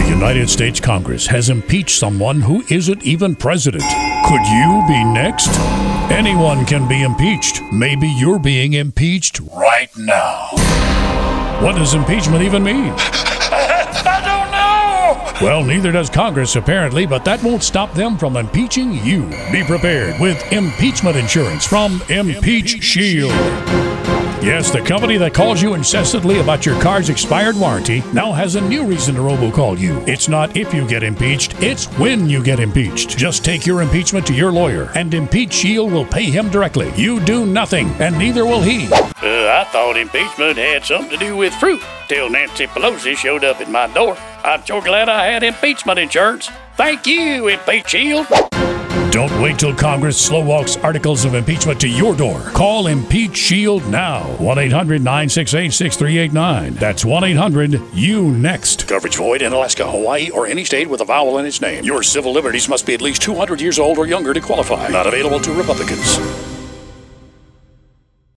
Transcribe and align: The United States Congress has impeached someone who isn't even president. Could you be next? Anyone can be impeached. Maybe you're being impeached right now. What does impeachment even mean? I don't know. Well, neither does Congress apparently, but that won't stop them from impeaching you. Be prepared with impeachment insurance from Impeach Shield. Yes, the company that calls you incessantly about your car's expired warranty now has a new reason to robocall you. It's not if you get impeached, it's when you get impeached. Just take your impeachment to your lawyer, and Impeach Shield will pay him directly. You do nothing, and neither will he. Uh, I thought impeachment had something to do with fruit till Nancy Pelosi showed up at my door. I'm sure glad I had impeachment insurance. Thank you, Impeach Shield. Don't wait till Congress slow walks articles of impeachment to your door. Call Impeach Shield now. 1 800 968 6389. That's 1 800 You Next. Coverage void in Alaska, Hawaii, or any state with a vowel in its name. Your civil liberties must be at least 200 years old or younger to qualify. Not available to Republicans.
The 0.00 0.08
United 0.08 0.48
States 0.48 0.80
Congress 0.80 1.26
has 1.26 1.50
impeached 1.50 1.98
someone 1.98 2.40
who 2.40 2.64
isn't 2.70 3.02
even 3.02 3.36
president. 3.36 3.84
Could 4.24 4.46
you 4.46 4.82
be 4.88 5.04
next? 5.04 5.50
Anyone 6.10 6.64
can 6.64 6.88
be 6.88 7.02
impeached. 7.02 7.60
Maybe 7.70 8.08
you're 8.08 8.38
being 8.38 8.72
impeached 8.72 9.40
right 9.54 9.94
now. 9.98 10.48
What 11.60 11.76
does 11.76 11.92
impeachment 11.92 12.42
even 12.42 12.62
mean? 12.62 12.94
I 12.96 14.22
don't 14.24 14.50
know. 14.50 15.46
Well, 15.46 15.62
neither 15.62 15.92
does 15.92 16.08
Congress 16.08 16.56
apparently, 16.56 17.04
but 17.04 17.22
that 17.26 17.42
won't 17.42 17.62
stop 17.62 17.92
them 17.92 18.16
from 18.16 18.38
impeaching 18.38 18.94
you. 19.04 19.26
Be 19.52 19.62
prepared 19.64 20.18
with 20.18 20.50
impeachment 20.50 21.18
insurance 21.18 21.66
from 21.66 22.00
Impeach 22.08 22.82
Shield. 22.82 23.89
Yes, 24.42 24.70
the 24.70 24.80
company 24.80 25.18
that 25.18 25.34
calls 25.34 25.60
you 25.60 25.74
incessantly 25.74 26.40
about 26.40 26.64
your 26.64 26.80
car's 26.80 27.10
expired 27.10 27.56
warranty 27.56 28.02
now 28.14 28.32
has 28.32 28.54
a 28.54 28.60
new 28.62 28.86
reason 28.86 29.14
to 29.16 29.20
robocall 29.20 29.78
you. 29.78 30.02
It's 30.06 30.30
not 30.30 30.56
if 30.56 30.72
you 30.72 30.88
get 30.88 31.02
impeached, 31.02 31.60
it's 31.62 31.84
when 31.98 32.26
you 32.26 32.42
get 32.42 32.58
impeached. 32.58 33.18
Just 33.18 33.44
take 33.44 33.66
your 33.66 33.82
impeachment 33.82 34.26
to 34.28 34.34
your 34.34 34.50
lawyer, 34.50 34.90
and 34.94 35.12
Impeach 35.12 35.52
Shield 35.52 35.92
will 35.92 36.06
pay 36.06 36.24
him 36.24 36.48
directly. 36.48 36.90
You 36.96 37.20
do 37.20 37.44
nothing, 37.44 37.90
and 38.00 38.16
neither 38.16 38.46
will 38.46 38.62
he. 38.62 38.90
Uh, 38.90 39.02
I 39.22 39.68
thought 39.70 39.98
impeachment 39.98 40.56
had 40.56 40.86
something 40.86 41.10
to 41.10 41.18
do 41.18 41.36
with 41.36 41.52
fruit 41.56 41.82
till 42.08 42.30
Nancy 42.30 42.66
Pelosi 42.66 43.14
showed 43.14 43.44
up 43.44 43.60
at 43.60 43.70
my 43.70 43.88
door. 43.92 44.16
I'm 44.42 44.64
sure 44.64 44.80
glad 44.80 45.10
I 45.10 45.26
had 45.26 45.42
impeachment 45.42 45.98
insurance. 45.98 46.48
Thank 46.76 47.06
you, 47.06 47.46
Impeach 47.48 47.90
Shield. 47.90 48.26
Don't 49.10 49.42
wait 49.42 49.58
till 49.58 49.74
Congress 49.74 50.16
slow 50.16 50.44
walks 50.44 50.76
articles 50.76 51.24
of 51.24 51.34
impeachment 51.34 51.80
to 51.80 51.88
your 51.88 52.14
door. 52.14 52.38
Call 52.54 52.86
Impeach 52.86 53.36
Shield 53.36 53.84
now. 53.88 54.22
1 54.38 54.58
800 54.58 55.02
968 55.02 55.72
6389. 55.72 56.74
That's 56.74 57.04
1 57.04 57.24
800 57.24 57.80
You 57.92 58.30
Next. 58.30 58.86
Coverage 58.86 59.16
void 59.16 59.42
in 59.42 59.52
Alaska, 59.52 59.90
Hawaii, 59.90 60.30
or 60.30 60.46
any 60.46 60.64
state 60.64 60.88
with 60.88 61.00
a 61.00 61.04
vowel 61.04 61.38
in 61.38 61.46
its 61.46 61.60
name. 61.60 61.82
Your 61.82 62.04
civil 62.04 62.32
liberties 62.32 62.68
must 62.68 62.86
be 62.86 62.94
at 62.94 63.02
least 63.02 63.20
200 63.22 63.60
years 63.60 63.80
old 63.80 63.98
or 63.98 64.06
younger 64.06 64.32
to 64.32 64.40
qualify. 64.40 64.86
Not 64.88 65.08
available 65.08 65.40
to 65.40 65.52
Republicans. 65.54 66.49